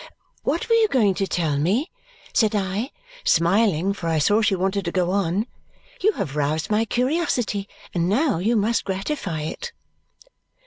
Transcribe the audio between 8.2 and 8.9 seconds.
you must